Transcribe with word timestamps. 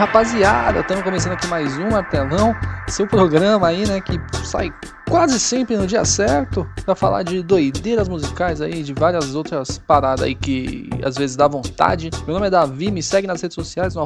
rapaziada, 0.00 0.80
estamos 0.80 1.04
começando 1.04 1.32
aqui 1.32 1.46
mais 1.46 1.76
um 1.76 1.90
Martelão, 1.90 2.56
seu 2.88 3.06
programa 3.06 3.68
aí, 3.68 3.86
né, 3.86 4.00
que 4.00 4.18
sai 4.46 4.72
quase 5.10 5.40
sempre 5.40 5.76
no 5.76 5.88
dia 5.88 6.04
certo 6.04 6.64
para 6.84 6.94
falar 6.94 7.24
de 7.24 7.42
doideiras 7.42 8.08
musicais 8.08 8.60
aí, 8.60 8.80
de 8.84 8.94
várias 8.94 9.34
outras 9.34 9.76
paradas 9.76 10.24
aí 10.24 10.36
que 10.36 10.88
às 11.04 11.16
vezes 11.16 11.34
dá 11.34 11.48
vontade. 11.48 12.10
Meu 12.24 12.34
nome 12.34 12.46
é 12.46 12.50
Davi, 12.50 12.92
me 12.92 13.02
segue 13.02 13.26
nas 13.26 13.42
redes 13.42 13.56
sociais 13.56 13.96
no 13.96 14.04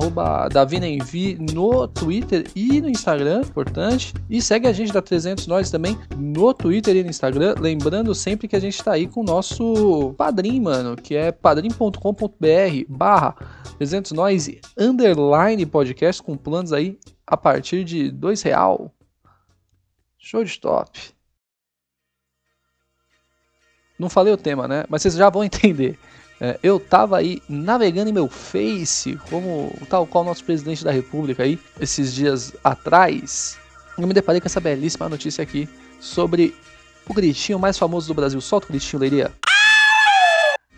DaviNenvi 0.50 1.36
no 1.52 1.86
Twitter 1.86 2.46
e 2.56 2.80
no 2.80 2.88
Instagram, 2.88 3.42
importante. 3.42 4.14
E 4.30 4.40
segue 4.40 4.66
a 4.66 4.72
gente 4.72 4.94
da 4.94 5.02
300 5.02 5.46
Nós 5.46 5.70
também 5.70 5.98
no 6.16 6.54
Twitter 6.54 6.96
e 6.96 7.04
no 7.04 7.10
Instagram, 7.10 7.54
lembrando 7.60 8.14
sempre 8.14 8.48
que 8.48 8.56
a 8.56 8.60
gente 8.60 8.82
tá 8.82 8.92
aí 8.92 9.06
com 9.06 9.20
o 9.20 9.24
nosso 9.24 10.14
padrinho, 10.16 10.62
mano, 10.62 10.96
que 10.96 11.14
é 11.14 11.30
padrim.com.br 11.30 11.98
barra 12.88 13.36
300 13.76 14.12
Nós 14.12 14.50
underline 14.78 15.66
podcast 15.66 16.22
com 16.22 16.34
planos 16.34 16.72
aí 16.72 16.98
a 17.26 17.36
partir 17.36 17.84
de 17.84 18.10
dois 18.10 18.40
real 18.40 18.90
Show 20.24 20.42
de 20.42 20.48
stop. 20.48 20.98
Não 23.98 24.08
falei 24.08 24.32
o 24.32 24.38
tema, 24.38 24.66
né? 24.66 24.84
Mas 24.88 25.02
vocês 25.02 25.16
já 25.16 25.28
vão 25.28 25.44
entender. 25.44 25.98
É, 26.40 26.58
eu 26.62 26.80
tava 26.80 27.18
aí 27.18 27.42
navegando 27.46 28.08
em 28.08 28.12
meu 28.12 28.26
Face, 28.26 29.16
como 29.28 29.70
tal 29.90 30.06
qual 30.06 30.24
nosso 30.24 30.42
presidente 30.42 30.82
da 30.82 30.90
República 30.90 31.42
aí, 31.42 31.60
esses 31.78 32.14
dias 32.14 32.54
atrás. 32.64 33.58
Eu 33.98 34.06
me 34.06 34.14
deparei 34.14 34.40
com 34.40 34.46
essa 34.46 34.60
belíssima 34.60 35.10
notícia 35.10 35.42
aqui 35.42 35.68
sobre 36.00 36.56
o 37.06 37.12
gritinho 37.12 37.58
mais 37.58 37.76
famoso 37.76 38.08
do 38.08 38.14
Brasil. 38.14 38.40
Solta 38.40 38.66
o 38.66 38.70
gritinho, 38.70 39.00
Leiria. 39.00 39.30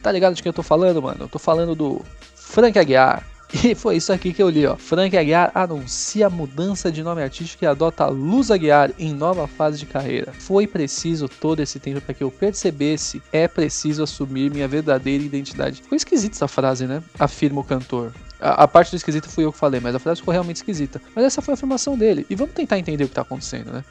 Tá 0.03 0.11
ligado 0.11 0.35
de 0.35 0.43
quem 0.43 0.51
eu 0.51 0.55
tô 0.55 0.65
falando, 0.65 1.01
mano? 1.01 1.23
Eu 1.23 1.29
tô 1.29 1.39
falando 1.39 1.77
do 1.77 2.05
Frank 2.35 2.77
Aguiar. 2.77 3.25
E 3.65 3.75
foi 3.75 3.97
isso 3.97 4.13
aqui 4.13 4.33
que 4.33 4.43
eu 4.43 4.49
li, 4.49 4.67
ó. 4.67 4.77
Frank 4.77 5.17
Aguiar 5.17 5.51
anuncia 5.55 6.29
mudança 6.29 6.91
de 6.91 7.03
nome 7.03 7.23
artístico 7.23 7.65
e 7.65 7.67
adota 7.67 8.07
Luz 8.07 8.51
Aguiar 8.51 8.91
em 8.99 9.13
nova 9.13 9.47
fase 9.47 9.79
de 9.79 9.87
carreira. 9.87 10.33
Foi 10.33 10.67
preciso 10.67 11.29
todo 11.29 11.61
esse 11.61 11.79
tempo 11.79 12.01
para 12.01 12.15
que 12.15 12.23
eu 12.23 12.31
percebesse 12.31 13.23
é 13.33 13.49
preciso 13.49 14.03
assumir 14.03 14.51
minha 14.51 14.69
verdadeira 14.69 15.23
identidade. 15.23 15.83
Foi 15.89 15.97
esquisita 15.97 16.37
essa 16.37 16.49
frase, 16.49 16.87
né? 16.87 17.03
Afirma 17.19 17.61
o 17.61 17.65
cantor. 17.65 18.13
A, 18.39 18.65
a, 18.65 18.69
parte 18.69 18.91
do 18.91 18.97
esquisito 18.97 19.29
fui 19.31 19.45
eu 19.45 19.53
que 19.53 19.59
falei, 19.59 19.81
mas 19.81 19.95
a 19.95 19.99
frase 19.99 20.21
ficou 20.21 20.33
realmente 20.33 20.57
esquisita. 20.57 21.01
Mas 21.15 21.25
essa 21.25 21.41
foi 21.41 21.53
a 21.53 21.55
afirmação 21.55 21.97
dele. 21.97 22.27
E 22.29 22.35
vamos 22.35 22.55
tentar 22.55 22.79
entender 22.79 23.05
o 23.05 23.09
que 23.09 23.15
tá 23.15 23.23
acontecendo, 23.23 23.73
né? 23.73 23.83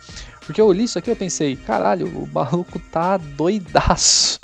Porque 0.45 0.61
eu 0.61 0.71
li 0.71 0.83
isso 0.83 0.99
aqui 0.99 1.09
e 1.09 1.13
eu 1.13 1.15
pensei, 1.15 1.55
caralho, 1.55 2.07
o 2.07 2.29
maluco 2.31 2.79
tá 2.91 3.17
doidaço. 3.17 4.39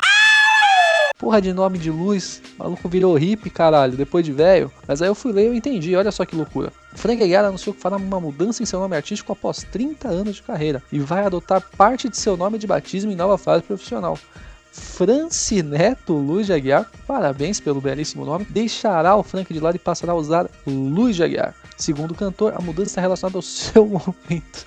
Porra 1.22 1.40
de 1.40 1.54
nome 1.54 1.78
de 1.78 1.92
luz, 1.92 2.42
o 2.58 2.64
maluco 2.64 2.90
virou 2.90 3.16
hippie, 3.16 3.52
caralho, 3.52 3.96
depois 3.96 4.26
de 4.26 4.32
velho. 4.32 4.72
Mas 4.88 5.04
aí 5.04 5.08
eu 5.08 5.14
fui 5.14 5.32
ler 5.32 5.44
e 5.44 5.46
eu 5.46 5.54
entendi, 5.54 5.96
olha 5.96 6.12
só 6.12 6.26
que 6.26 6.36
loucura. 6.36 6.74
Frank 6.96 7.22
Aguiar 7.22 7.46
anunciou 7.46 7.76
que 7.76 7.80
fará 7.80 7.96
uma 7.96 8.20
mudança 8.20 8.64
em 8.64 8.66
seu 8.66 8.80
nome 8.80 8.96
artístico 8.96 9.32
após 9.32 9.64
30 9.72 10.08
anos 10.08 10.38
de 10.38 10.42
carreira 10.42 10.82
e 10.92 10.98
vai 10.98 11.24
adotar 11.24 11.62
parte 11.78 12.10
de 12.10 12.18
seu 12.18 12.36
nome 12.36 12.58
de 12.58 12.66
batismo 12.66 13.12
em 13.12 13.16
nova 13.16 13.38
fase 13.38 13.64
profissional. 13.64 14.18
Francineto 14.72 16.14
Luz 16.14 16.48
de 16.48 16.54
Aguiar, 16.54 16.90
parabéns 17.06 17.60
pelo 17.60 17.80
belíssimo 17.80 18.26
nome, 18.26 18.48
deixará 18.50 19.16
o 19.16 19.22
Frank 19.22 19.54
de 19.54 19.60
lado 19.60 19.76
e 19.76 19.80
passará 19.80 20.14
a 20.14 20.16
usar 20.16 20.50
Luz 20.66 21.18
de 21.18 21.24
Aguiar. 21.24 21.54
Segundo 21.78 22.12
o 22.12 22.16
cantor, 22.16 22.56
a 22.58 22.62
mudança 22.62 22.90
está 22.90 23.02
relacionada 23.02 23.38
ao 23.38 23.44
seu 23.44 23.86
momento. 23.86 24.66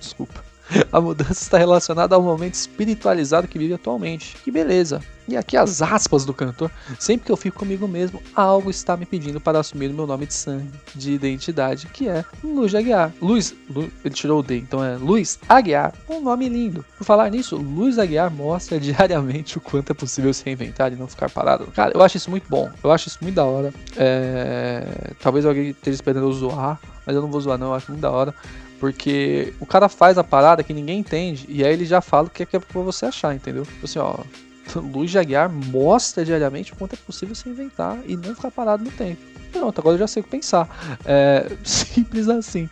Desculpa. 0.00 0.47
A 0.92 1.00
mudança 1.00 1.32
está 1.32 1.58
relacionada 1.58 2.14
ao 2.14 2.22
momento 2.22 2.54
espiritualizado 2.54 3.48
que 3.48 3.58
vive 3.58 3.74
atualmente. 3.74 4.36
Que 4.44 4.50
beleza. 4.50 5.00
E 5.26 5.36
aqui 5.36 5.58
as 5.58 5.82
aspas 5.82 6.24
do 6.24 6.32
cantor. 6.32 6.70
Sempre 6.98 7.26
que 7.26 7.32
eu 7.32 7.36
fico 7.36 7.58
comigo 7.58 7.86
mesmo, 7.86 8.22
algo 8.34 8.70
está 8.70 8.96
me 8.96 9.04
pedindo 9.04 9.38
para 9.38 9.58
assumir 9.58 9.90
o 9.90 9.94
meu 9.94 10.06
nome 10.06 10.24
de 10.24 10.32
sangue, 10.32 10.70
de 10.94 11.12
identidade, 11.12 11.86
que 11.88 12.08
é 12.08 12.24
Luiz 12.42 12.74
Aguiar. 12.74 13.12
Luiz, 13.20 13.54
Lu, 13.68 13.90
ele 14.02 14.14
tirou 14.14 14.40
o 14.40 14.42
D, 14.42 14.56
então 14.56 14.82
é 14.82 14.96
Luiz 14.96 15.38
Aguiar. 15.46 15.92
Um 16.08 16.22
nome 16.22 16.48
lindo. 16.48 16.82
Por 16.96 17.04
falar 17.04 17.30
nisso, 17.30 17.56
Luiz 17.56 17.98
Aguiar 17.98 18.30
mostra 18.30 18.80
diariamente 18.80 19.58
o 19.58 19.60
quanto 19.60 19.90
é 19.90 19.94
possível 19.94 20.32
se 20.32 20.44
reinventar 20.46 20.92
e 20.94 20.96
não 20.96 21.06
ficar 21.06 21.28
parado. 21.28 21.66
Cara, 21.72 21.92
eu 21.94 22.02
acho 22.02 22.16
isso 22.16 22.30
muito 22.30 22.48
bom. 22.48 22.70
Eu 22.82 22.90
acho 22.90 23.08
isso 23.08 23.18
muito 23.20 23.34
da 23.34 23.44
hora. 23.44 23.72
É... 23.98 25.12
Talvez 25.20 25.44
alguém 25.44 25.70
esteja 25.70 25.96
esperando 25.96 26.26
eu 26.26 26.32
zoar, 26.32 26.80
mas 27.04 27.14
eu 27.14 27.20
não 27.20 27.30
vou 27.30 27.40
zoar 27.40 27.58
não, 27.58 27.68
eu 27.68 27.74
acho 27.74 27.90
muito 27.90 28.00
da 28.00 28.10
hora. 28.10 28.34
Porque 28.78 29.52
o 29.60 29.66
cara 29.66 29.88
faz 29.88 30.18
a 30.18 30.24
parada 30.24 30.62
que 30.62 30.72
ninguém 30.72 31.00
entende 31.00 31.46
e 31.48 31.64
aí 31.64 31.72
ele 31.72 31.84
já 31.84 32.00
fala 32.00 32.28
o 32.28 32.30
que 32.30 32.42
é, 32.42 32.46
é 32.52 32.58
pra 32.58 32.80
você 32.82 33.06
achar, 33.06 33.34
entendeu? 33.34 33.64
Tipo 33.64 33.84
assim, 33.84 33.98
ó, 33.98 34.18
Luiz 34.76 35.10
Jaguar 35.10 35.50
mostra 35.50 36.24
diariamente 36.24 36.72
o 36.72 36.76
quanto 36.76 36.94
é 36.94 36.96
possível 36.96 37.34
se 37.34 37.48
inventar 37.48 37.98
e 38.06 38.16
não 38.16 38.34
ficar 38.34 38.50
parado 38.50 38.84
no 38.84 38.90
tempo. 38.90 39.20
Pronto, 39.52 39.80
agora 39.80 39.94
eu 39.94 40.00
já 40.00 40.06
sei 40.06 40.20
o 40.20 40.24
que 40.24 40.30
pensar. 40.30 40.68
É 41.04 41.50
simples 41.64 42.28
assim. 42.28 42.68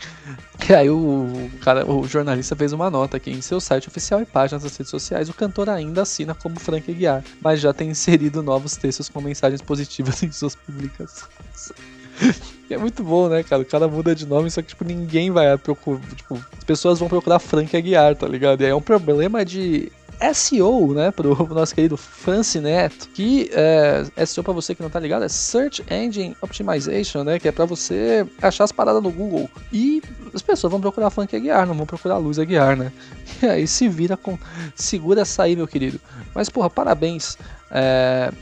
E 0.68 0.74
aí 0.74 0.90
o, 0.90 1.50
cara, 1.62 1.90
o 1.90 2.06
jornalista 2.06 2.54
fez 2.54 2.72
uma 2.72 2.90
nota 2.90 3.16
aqui 3.16 3.30
em 3.30 3.40
seu 3.40 3.60
site 3.60 3.88
oficial 3.88 4.20
e 4.20 4.26
páginas 4.26 4.62
das 4.62 4.76
redes 4.76 4.90
sociais. 4.90 5.28
O 5.28 5.34
cantor 5.34 5.68
ainda 5.68 6.02
assina 6.02 6.34
como 6.34 6.60
Frank 6.60 6.90
Aguiar, 6.90 7.24
mas 7.40 7.60
já 7.60 7.72
tem 7.72 7.90
inserido 7.90 8.42
novos 8.42 8.76
textos 8.76 9.08
com 9.08 9.20
mensagens 9.20 9.62
positivas 9.62 10.22
em 10.22 10.30
suas 10.30 10.54
publicações. 10.54 11.72
é 12.70 12.76
muito 12.76 13.02
bom, 13.02 13.28
né, 13.28 13.42
cara? 13.42 13.62
O 13.62 13.66
cara 13.66 13.88
muda 13.88 14.14
de 14.14 14.26
nome, 14.26 14.50
só 14.50 14.62
que, 14.62 14.68
tipo, 14.68 14.84
ninguém 14.84 15.30
vai 15.30 15.56
procurar. 15.58 16.00
Tipo, 16.14 16.34
as 16.56 16.64
pessoas 16.64 16.98
vão 16.98 17.08
procurar 17.08 17.38
Frank 17.38 17.76
Aguiar, 17.76 18.16
tá 18.16 18.26
ligado? 18.26 18.60
E 18.60 18.64
aí 18.64 18.70
é 18.70 18.74
um 18.74 18.82
problema 18.82 19.44
de 19.44 19.90
SEO, 20.32 20.94
né, 20.94 21.10
pro 21.10 21.46
nosso 21.52 21.74
querido 21.74 21.96
Francineto, 21.96 23.08
que 23.10 23.50
é, 23.52 24.04
SEO 24.24 24.42
para 24.42 24.52
você 24.52 24.74
que 24.74 24.82
não 24.82 24.90
tá 24.90 24.98
ligado 24.98 25.24
é 25.24 25.28
Search 25.28 25.84
Engine 25.90 26.36
Optimization, 26.40 27.22
né, 27.22 27.38
que 27.38 27.48
é 27.48 27.52
para 27.52 27.64
você 27.64 28.26
achar 28.40 28.64
as 28.64 28.72
paradas 28.72 29.02
no 29.02 29.10
Google. 29.10 29.48
E 29.72 30.02
as 30.34 30.42
pessoas 30.42 30.70
vão 30.70 30.80
procurar 30.80 31.10
Frank 31.10 31.34
Aguiar, 31.34 31.66
não 31.66 31.74
vão 31.74 31.86
procurar 31.86 32.16
Luz 32.18 32.38
Aguiar, 32.38 32.76
né? 32.76 32.92
E 33.42 33.46
aí 33.46 33.66
se 33.66 33.86
vira 33.86 34.16
com 34.16 34.38
segura 34.74 35.20
essa 35.20 35.42
aí, 35.42 35.54
meu 35.54 35.68
querido. 35.68 36.00
Mas 36.34 36.48
porra, 36.48 36.70
parabéns 36.70 37.36
é, 37.70 38.32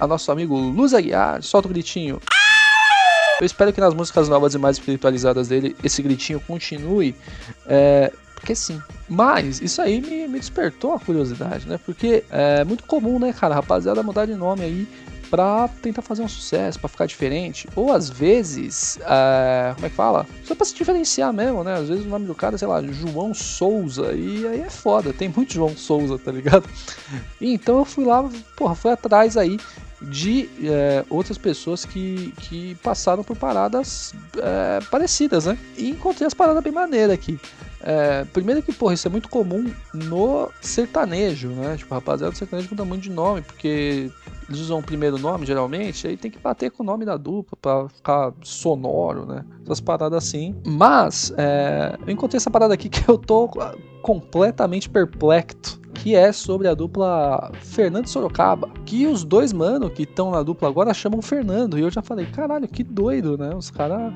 a 0.00 0.06
nosso 0.06 0.32
amigo 0.32 0.56
Luz 0.56 0.94
Aguiar, 0.94 1.42
solta 1.42 1.68
o 1.68 1.70
gritinho. 1.70 2.18
Eu 3.40 3.46
espero 3.46 3.72
que 3.72 3.80
nas 3.80 3.94
músicas 3.94 4.28
novas 4.28 4.54
e 4.54 4.58
mais 4.58 4.76
espiritualizadas 4.76 5.48
dele, 5.48 5.76
esse 5.84 6.02
gritinho 6.02 6.40
continue. 6.40 7.14
É, 7.66 8.12
porque 8.34 8.54
sim. 8.54 8.82
Mas 9.08 9.60
isso 9.60 9.80
aí 9.80 10.00
me, 10.00 10.26
me, 10.26 10.40
despertou 10.40 10.92
a 10.92 10.98
curiosidade, 10.98 11.68
né? 11.68 11.78
Porque 11.84 12.24
é 12.30 12.64
muito 12.64 12.82
comum, 12.84 13.18
né, 13.18 13.32
cara, 13.32 13.54
rapaziada 13.54 14.02
mudar 14.02 14.26
de 14.26 14.34
nome 14.34 14.62
aí 14.62 14.88
pra 15.30 15.68
tentar 15.82 16.02
fazer 16.02 16.22
um 16.22 16.28
sucesso, 16.28 16.80
para 16.80 16.88
ficar 16.88 17.06
diferente. 17.06 17.68
Ou 17.76 17.92
às 17.92 18.08
vezes, 18.08 18.98
é, 19.02 19.72
como 19.74 19.86
é 19.86 19.90
que 19.90 19.94
fala? 19.94 20.26
Só 20.44 20.54
pra 20.54 20.64
se 20.64 20.74
diferenciar 20.74 21.32
mesmo, 21.32 21.62
né? 21.62 21.74
Às 21.74 21.88
vezes 21.88 22.04
o 22.06 22.08
nome 22.08 22.26
do 22.26 22.34
cara, 22.34 22.58
sei 22.58 22.66
lá, 22.66 22.82
João 22.82 23.32
Souza. 23.32 24.12
E 24.14 24.46
aí 24.46 24.62
é 24.62 24.70
foda, 24.70 25.12
tem 25.12 25.28
muito 25.28 25.52
João 25.52 25.76
Souza, 25.76 26.18
tá 26.18 26.32
ligado? 26.32 26.68
E 27.40 27.52
então 27.54 27.78
eu 27.78 27.84
fui 27.84 28.04
lá, 28.04 28.28
porra, 28.56 28.74
fui 28.74 28.90
atrás 28.90 29.36
aí 29.36 29.58
de 30.00 30.48
é, 30.62 31.04
outras 31.10 31.36
pessoas 31.36 31.84
que, 31.84 32.32
que 32.38 32.74
passaram 32.76 33.24
por 33.24 33.36
paradas 33.36 34.14
é, 34.36 34.80
parecidas, 34.90 35.46
né? 35.46 35.58
E 35.76 35.90
encontrei 35.90 36.26
as 36.26 36.34
paradas 36.34 36.62
bem 36.62 36.72
maneiras 36.72 37.12
aqui. 37.12 37.38
É, 37.80 38.24
primeiro 38.32 38.62
que, 38.62 38.72
porra, 38.72 38.94
isso 38.94 39.06
é 39.06 39.10
muito 39.10 39.28
comum 39.28 39.70
no 39.92 40.50
sertanejo, 40.60 41.48
né? 41.48 41.76
Tipo, 41.76 41.94
rapaziada 41.94 42.32
do 42.32 42.36
sertanejo 42.36 42.68
muda 42.70 42.84
muito 42.84 43.02
de 43.02 43.10
nome, 43.10 43.42
porque 43.42 44.10
eles 44.48 44.60
usam 44.60 44.78
o 44.78 44.82
primeiro 44.82 45.18
nome, 45.18 45.44
geralmente, 45.44 46.06
aí 46.06 46.16
tem 46.16 46.30
que 46.30 46.38
bater 46.38 46.70
com 46.70 46.82
o 46.82 46.86
nome 46.86 47.04
da 47.04 47.16
dupla 47.16 47.56
pra 47.60 47.88
ficar 47.88 48.32
sonoro, 48.42 49.26
né? 49.26 49.44
Essas 49.64 49.80
paradas 49.80 50.24
assim. 50.24 50.56
Mas, 50.66 51.32
é, 51.36 51.96
eu 52.06 52.12
encontrei 52.12 52.38
essa 52.38 52.50
parada 52.50 52.74
aqui 52.74 52.88
que 52.88 53.08
eu 53.08 53.18
tô 53.18 53.48
completamente 54.02 54.88
perplexo 54.88 55.80
que 56.02 56.14
é 56.14 56.32
sobre 56.32 56.68
a 56.68 56.74
dupla 56.74 57.50
Fernando 57.60 58.06
Sorocaba, 58.06 58.70
que 58.84 59.06
os 59.06 59.24
dois 59.24 59.52
mano 59.52 59.90
que 59.90 60.02
estão 60.02 60.30
na 60.30 60.42
dupla 60.42 60.68
agora 60.68 60.94
chamam 60.94 61.20
Fernando, 61.20 61.78
e 61.78 61.82
eu 61.82 61.90
já 61.90 62.02
falei, 62.02 62.26
caralho, 62.26 62.68
que 62.68 62.82
doido, 62.82 63.36
né? 63.36 63.54
Os 63.54 63.70
caras, 63.70 64.12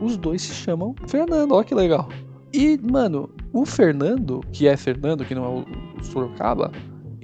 os 0.00 0.16
dois 0.16 0.42
se 0.42 0.54
chamam 0.54 0.94
Fernando, 1.06 1.52
olha 1.54 1.64
que 1.64 1.74
legal. 1.74 2.08
E, 2.52 2.78
mano, 2.78 3.30
o 3.52 3.66
Fernando, 3.66 4.40
que 4.52 4.66
é 4.66 4.76
Fernando, 4.76 5.24
que 5.24 5.34
não 5.34 5.44
é 5.44 5.48
o 5.48 6.04
Sorocaba, 6.04 6.70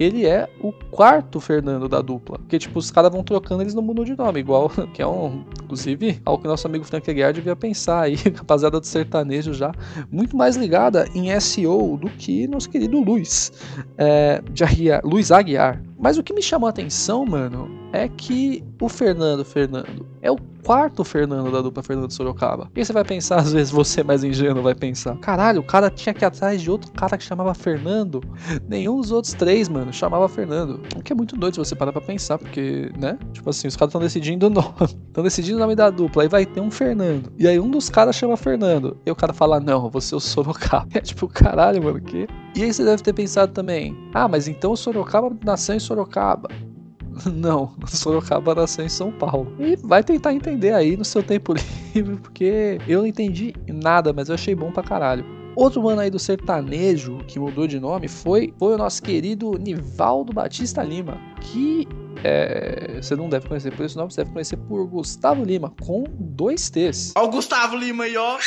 ele 0.03 0.25
é 0.25 0.49
o 0.61 0.71
quarto 0.91 1.39
Fernando 1.39 1.87
da 1.87 2.01
dupla. 2.01 2.37
Porque, 2.39 2.59
tipo, 2.59 2.79
os 2.79 2.91
caras 2.91 3.11
vão 3.11 3.23
trocando, 3.23 3.63
eles 3.63 3.73
não 3.73 3.81
mudam 3.81 4.03
de 4.03 4.15
nome. 4.15 4.39
Igual, 4.39 4.69
que 4.93 5.01
é 5.01 5.07
um. 5.07 5.43
Inclusive, 5.63 6.21
algo 6.25 6.41
que 6.41 6.47
nosso 6.47 6.67
amigo 6.67 6.83
Frank 6.83 7.09
Aguiar 7.09 7.33
devia 7.33 7.55
pensar 7.55 8.01
aí, 8.01 8.15
rapaziada 8.35 8.79
do 8.79 8.85
sertanejo 8.85 9.53
já, 9.53 9.71
muito 10.11 10.35
mais 10.35 10.55
ligada 10.55 11.07
em 11.15 11.37
SEO 11.39 11.97
do 11.97 12.09
que 12.09 12.47
nosso 12.47 12.69
querido 12.69 12.99
Luiz. 13.01 13.51
É, 13.97 14.41
de 14.51 14.63
Aguiar, 14.63 15.01
Luiz 15.03 15.31
Aguiar. 15.31 15.81
Mas 16.03 16.17
o 16.17 16.23
que 16.23 16.33
me 16.33 16.41
chamou 16.41 16.67
a 16.67 16.69
atenção, 16.69 17.25
mano, 17.25 17.71
é 17.93 18.09
que 18.09 18.61
o 18.81 18.89
Fernando 18.89 19.45
Fernando 19.45 20.05
é 20.21 20.29
o 20.29 20.35
quarto 20.65 21.01
Fernando 21.05 21.49
da 21.49 21.61
dupla 21.61 21.81
Fernando 21.81 22.11
Sorocaba. 22.11 22.69
E 22.75 22.83
você 22.83 22.91
vai 22.91 23.05
pensar, 23.05 23.37
às 23.39 23.53
vezes 23.53 23.71
você 23.71 24.03
mais 24.03 24.21
ingênuo 24.21 24.61
vai 24.61 24.75
pensar: 24.75 25.15
caralho, 25.19 25.61
o 25.61 25.63
cara 25.63 25.89
tinha 25.89 26.13
que 26.13 26.25
ir 26.25 26.27
atrás 26.27 26.61
de 26.61 26.69
outro 26.69 26.91
cara 26.91 27.17
que 27.17 27.23
chamava 27.23 27.53
Fernando. 27.53 28.21
Nenhum 28.67 28.99
dos 28.99 29.11
outros 29.11 29.33
três, 29.33 29.69
mano, 29.69 29.93
chamava 29.93 30.27
Fernando. 30.27 30.81
O 30.93 31.01
que 31.01 31.13
é 31.13 31.15
muito 31.15 31.37
doido 31.37 31.53
se 31.53 31.59
você 31.59 31.73
parar 31.73 31.93
pra 31.93 32.01
pensar, 32.01 32.37
porque, 32.37 32.91
né? 32.99 33.17
Tipo 33.31 33.49
assim, 33.49 33.69
os 33.69 33.77
caras 33.77 33.91
estão 33.91 34.01
decidindo 34.01 34.47
o 34.47 34.49
nome. 34.49 34.73
Estão 35.13 35.23
decidindo 35.23 35.57
o 35.57 35.59
nome 35.59 35.75
da 35.75 35.91
dupla. 35.91 36.23
Aí 36.23 36.27
vai 36.27 36.43
ter 36.43 36.59
um 36.59 36.71
Fernando. 36.71 37.31
E 37.37 37.47
aí 37.47 37.59
um 37.59 37.69
dos 37.69 37.87
caras 37.87 38.15
chama 38.15 38.35
Fernando. 38.35 38.97
E 39.05 39.11
o 39.11 39.15
cara 39.15 39.31
fala: 39.31 39.59
não, 39.59 39.89
você 39.89 40.15
é 40.15 40.17
o 40.17 40.19
Sorocaba. 40.19 40.87
É 40.93 40.99
tipo, 40.99 41.27
caralho, 41.29 41.81
mano, 41.81 42.01
que. 42.01 42.27
E 42.55 42.63
aí 42.63 42.73
você 42.73 42.83
deve 42.83 43.01
ter 43.01 43.13
pensado 43.13 43.51
também: 43.51 43.97
ah, 44.13 44.27
mas 44.27 44.47
então 44.47 44.75
Sorocaba 44.75 45.35
nasceu 45.43 45.75
em 45.75 45.79
Sorocaba. 45.79 46.49
Não, 47.31 47.75
Sorocaba 47.87 48.55
nasceu 48.55 48.85
em 48.85 48.89
São 48.89 49.11
Paulo. 49.11 49.55
E 49.59 49.75
vai 49.75 50.03
tentar 50.03 50.33
entender 50.33 50.73
aí 50.73 50.97
no 50.97 51.05
seu 51.05 51.23
tempo 51.23 51.53
livre, 51.93 52.17
porque 52.17 52.79
eu 52.87 53.01
não 53.01 53.07
entendi 53.07 53.53
nada, 53.67 54.11
mas 54.13 54.29
eu 54.29 54.35
achei 54.35 54.55
bom 54.55 54.71
pra 54.71 54.83
caralho. 54.83 55.25
Outro 55.55 55.83
mano 55.83 56.01
aí 56.01 56.09
do 56.09 56.17
sertanejo 56.17 57.19
que 57.27 57.39
mudou 57.39 57.67
de 57.67 57.79
nome 57.79 58.07
foi, 58.07 58.51
foi 58.57 58.73
o 58.73 58.77
nosso 58.77 59.03
querido 59.03 59.51
Nivaldo 59.59 60.33
Batista 60.33 60.81
Lima, 60.81 61.15
que 61.41 61.87
é, 62.23 62.99
você 62.99 63.15
não 63.15 63.29
deve 63.29 63.47
conhecer 63.47 63.71
por 63.75 63.85
esse 63.85 63.95
nome, 63.95 64.11
você 64.11 64.21
deve 64.21 64.33
conhecer 64.33 64.57
por 64.57 64.87
Gustavo 64.87 65.43
Lima, 65.43 65.71
com 65.81 66.05
dois 66.19 66.71
T's. 66.71 67.13
Ó 67.15 67.25
o 67.25 67.29
Gustavo 67.29 67.75
Lima 67.75 68.05
aí, 68.05 68.17
ó. 68.17 68.37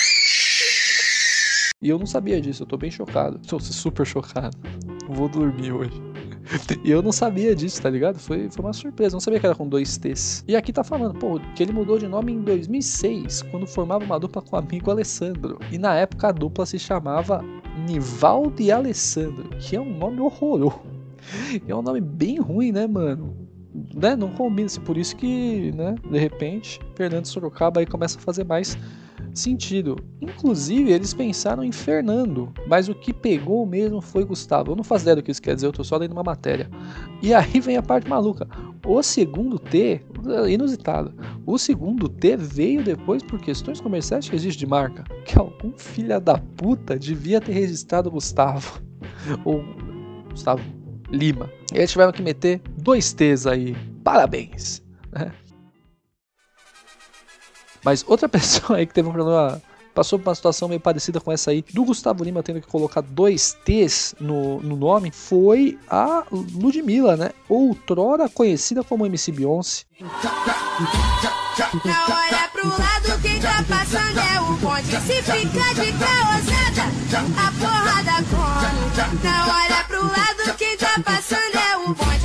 E 1.86 1.88
eu 1.88 2.00
não 2.00 2.06
sabia 2.06 2.40
disso, 2.40 2.64
eu 2.64 2.66
tô 2.66 2.76
bem 2.76 2.90
chocado. 2.90 3.38
Tô 3.46 3.60
super 3.60 4.04
chocado. 4.04 4.58
Vou 5.08 5.28
dormir 5.28 5.70
hoje. 5.70 6.02
E 6.84 6.90
eu 6.90 7.00
não 7.02 7.10
sabia 7.12 7.54
disso, 7.54 7.82
tá 7.82 7.90
ligado? 7.90 8.18
Foi, 8.18 8.48
foi 8.50 8.64
uma 8.64 8.72
surpresa, 8.72 9.14
não 9.14 9.20
sabia 9.20 9.38
que 9.40 9.46
era 9.46 9.54
com 9.54 9.68
dois 9.68 9.96
T's. 9.96 10.44
E 10.46 10.54
aqui 10.54 10.72
tá 10.72 10.84
falando, 10.84 11.18
pô, 11.18 11.40
que 11.54 11.62
ele 11.62 11.72
mudou 11.72 11.98
de 11.98 12.06
nome 12.06 12.32
em 12.32 12.40
2006, 12.40 13.42
quando 13.42 13.66
formava 13.66 14.04
uma 14.04 14.18
dupla 14.18 14.40
com 14.42 14.54
o 14.54 14.58
amigo 14.58 14.90
Alessandro. 14.90 15.58
E 15.72 15.78
na 15.78 15.94
época 15.94 16.28
a 16.28 16.32
dupla 16.32 16.64
se 16.64 16.78
chamava 16.78 17.44
Nivaldo 17.88 18.62
e 18.62 18.70
Alessandro, 18.70 19.48
que 19.58 19.74
é 19.74 19.80
um 19.80 19.96
nome 19.96 20.20
horroroso. 20.20 20.80
É 21.66 21.74
um 21.74 21.82
nome 21.82 22.00
bem 22.00 22.38
ruim, 22.38 22.70
né, 22.70 22.86
mano? 22.86 23.34
Né? 23.94 24.14
Não 24.14 24.30
combina-se, 24.30 24.78
por 24.80 24.96
isso 24.96 25.16
que, 25.16 25.72
né, 25.72 25.96
de 26.08 26.18
repente, 26.18 26.80
Fernando 26.94 27.26
Sorocaba 27.26 27.80
aí 27.80 27.86
começa 27.86 28.18
a 28.18 28.22
fazer 28.22 28.44
mais 28.44 28.78
sentido. 29.40 29.96
Inclusive, 30.20 30.92
eles 30.92 31.12
pensaram 31.14 31.62
em 31.62 31.72
Fernando, 31.72 32.52
mas 32.66 32.88
o 32.88 32.94
que 32.94 33.12
pegou 33.12 33.66
mesmo 33.66 34.00
foi 34.00 34.24
Gustavo. 34.24 34.72
Eu 34.72 34.76
não 34.76 34.84
faço 34.84 35.04
ideia 35.04 35.16
do 35.16 35.22
que 35.22 35.30
isso 35.30 35.42
quer 35.42 35.54
dizer, 35.54 35.66
eu 35.66 35.72
tô 35.72 35.84
só 35.84 35.96
lendo 35.96 36.12
uma 36.12 36.22
matéria. 36.22 36.70
E 37.22 37.32
aí 37.34 37.60
vem 37.60 37.76
a 37.76 37.82
parte 37.82 38.08
maluca. 38.08 38.48
O 38.84 39.02
segundo 39.02 39.58
T, 39.58 40.02
inusitado, 40.48 41.14
o 41.44 41.58
segundo 41.58 42.08
T 42.08 42.36
veio 42.36 42.82
depois 42.82 43.22
por 43.22 43.40
questões 43.40 43.80
comerciais 43.80 44.28
que 44.28 44.36
existe 44.36 44.58
de 44.58 44.66
marca. 44.66 45.04
Que 45.24 45.38
algum 45.38 45.72
filha 45.76 46.20
da 46.20 46.38
puta 46.38 46.98
devia 46.98 47.40
ter 47.40 47.52
registrado 47.52 48.10
Gustavo. 48.10 48.80
Ou 49.44 49.64
Gustavo 50.30 50.62
Lima. 51.10 51.50
E 51.72 51.78
eles 51.78 51.90
tiveram 51.90 52.12
que 52.12 52.22
meter 52.22 52.60
dois 52.78 53.12
T's 53.12 53.46
aí. 53.46 53.76
Parabéns. 54.02 54.82
Mas 57.84 58.04
outra 58.06 58.28
pessoa 58.30 58.78
aí 58.78 58.86
que 58.86 58.94
teve 58.94 59.08
um 59.08 59.12
problema 59.12 59.62
passou 59.96 60.18
por 60.18 60.28
uma 60.28 60.34
situação 60.34 60.68
meio 60.68 60.80
parecida 60.80 61.18
com 61.18 61.32
essa 61.32 61.50
aí, 61.50 61.64
do 61.72 61.82
Gustavo 61.82 62.22
Lima 62.22 62.42
tendo 62.42 62.60
que 62.60 62.66
colocar 62.66 63.00
dois 63.00 63.56
T's 63.64 64.14
no, 64.20 64.60
no 64.60 64.76
nome, 64.76 65.10
foi 65.10 65.78
a 65.88 66.22
Ludmilla, 66.30 67.16
né? 67.16 67.30
Outrora 67.48 68.28
conhecida 68.28 68.84
como 68.84 69.06
MC 69.06 69.32
Beyoncé. 69.32 69.84
Não 71.82 72.04
olha 72.14 72.48
pro 72.52 72.68
lado, 72.68 73.22
quem 73.22 73.40
tá 73.40 73.64
passando 73.66 74.20
é 74.20 74.40
o 74.40 74.52
bonde. 74.58 75.00
Se 75.00 75.22
fica 75.22 75.74
de 75.74 75.92
caosada, 75.92 76.82
a 77.38 77.52
porrada 77.58 78.22
come. 78.28 78.76
Não 79.24 79.48
olha 79.48 79.84
pro 79.84 80.02
lado, 80.02 80.56
quem 80.58 80.76
tá 80.76 81.00
passando 81.02 81.56
é 81.56 81.76
o 81.78 81.94
bonde. 81.94 82.15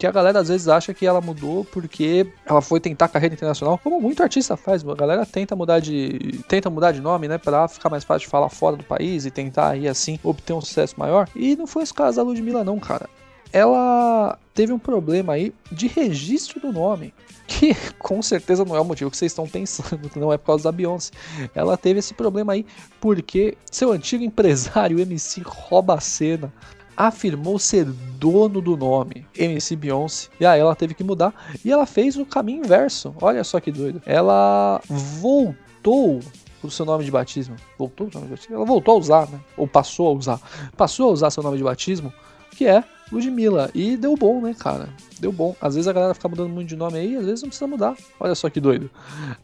Que 0.00 0.06
a 0.06 0.12
galera 0.12 0.38
às 0.38 0.46
vezes 0.46 0.68
acha 0.68 0.94
que 0.94 1.04
ela 1.04 1.20
mudou 1.20 1.64
porque 1.64 2.24
ela 2.46 2.62
foi 2.62 2.78
tentar 2.78 3.08
carreira 3.08 3.34
internacional, 3.34 3.76
como 3.78 4.00
muito 4.00 4.22
artista 4.22 4.56
faz. 4.56 4.86
A 4.88 4.94
galera 4.94 5.26
tenta 5.26 5.56
mudar 5.56 5.80
de 5.80 6.40
tenta 6.46 6.70
mudar 6.70 6.92
de 6.92 7.00
nome, 7.00 7.26
né, 7.26 7.36
para 7.36 7.66
ficar 7.66 7.90
mais 7.90 8.04
fácil 8.04 8.26
de 8.26 8.30
falar 8.30 8.48
fora 8.48 8.76
do 8.76 8.84
país 8.84 9.26
e 9.26 9.30
tentar 9.32 9.70
aí 9.70 9.88
assim 9.88 10.16
obter 10.22 10.52
um 10.52 10.60
sucesso 10.60 10.94
maior. 10.96 11.28
E 11.34 11.56
não 11.56 11.66
foi 11.66 11.82
esse 11.82 11.92
caso 11.92 12.18
da 12.18 12.22
Ludmilla 12.22 12.62
não, 12.62 12.78
cara. 12.78 13.10
Ela 13.52 14.38
teve 14.54 14.72
um 14.72 14.78
problema 14.78 15.32
aí 15.32 15.52
de 15.72 15.88
registro 15.88 16.60
do 16.60 16.72
nome, 16.72 17.12
que 17.48 17.74
com 17.98 18.22
certeza 18.22 18.64
não 18.64 18.76
é 18.76 18.80
o 18.80 18.84
motivo 18.84 19.10
que 19.10 19.16
vocês 19.16 19.32
estão 19.32 19.48
pensando, 19.48 20.08
que 20.08 20.18
não 20.20 20.32
é 20.32 20.38
por 20.38 20.46
causa 20.46 20.62
da 20.62 20.70
Beyoncé. 20.70 21.10
Ela 21.52 21.76
teve 21.76 21.98
esse 21.98 22.14
problema 22.14 22.52
aí 22.52 22.64
porque 23.00 23.58
seu 23.68 23.90
antigo 23.90 24.22
empresário 24.22 25.00
MC 25.00 25.42
rouba 25.44 25.94
a 25.94 26.00
cena 26.00 26.52
afirmou 26.98 27.60
ser 27.60 27.84
dono 27.84 28.60
do 28.60 28.76
nome, 28.76 29.24
MC 29.38 29.76
Beyoncé, 29.76 30.28
e 30.40 30.44
aí 30.44 30.58
ela 30.58 30.74
teve 30.74 30.94
que 30.94 31.04
mudar 31.04 31.32
e 31.64 31.70
ela 31.70 31.86
fez 31.86 32.16
o 32.16 32.26
caminho 32.26 32.64
inverso. 32.64 33.14
Olha 33.22 33.44
só 33.44 33.60
que 33.60 33.70
doido. 33.70 34.02
Ela 34.04 34.80
voltou 34.88 36.18
o 36.60 36.68
seu 36.68 36.84
nome 36.84 37.04
de 37.04 37.10
batismo. 37.12 37.54
Voltou 37.78 38.08
o 38.08 38.10
nome 38.12 38.26
de 38.26 38.32
batismo? 38.32 38.56
Ela 38.56 38.64
voltou 38.64 38.96
a 38.96 38.98
usar, 38.98 39.28
né? 39.28 39.38
Ou 39.56 39.68
passou 39.68 40.08
a 40.08 40.12
usar. 40.12 40.40
Passou 40.76 41.10
a 41.10 41.12
usar 41.12 41.30
seu 41.30 41.40
nome 41.40 41.56
de 41.56 41.62
batismo, 41.62 42.12
que 42.50 42.66
é 42.66 42.82
Ludmilla. 43.10 43.70
E 43.74 43.96
deu 43.96 44.14
bom, 44.14 44.40
né, 44.40 44.54
cara? 44.58 44.88
Deu 45.20 45.32
bom. 45.32 45.54
Às 45.60 45.74
vezes 45.74 45.88
a 45.88 45.92
galera 45.92 46.14
fica 46.14 46.28
mudando 46.28 46.50
muito 46.50 46.68
de 46.68 46.76
nome 46.76 46.98
aí, 46.98 47.16
às 47.16 47.24
vezes 47.24 47.42
não 47.42 47.48
precisa 47.48 47.66
mudar. 47.66 47.96
Olha 48.20 48.34
só 48.34 48.48
que 48.48 48.60
doido. 48.60 48.90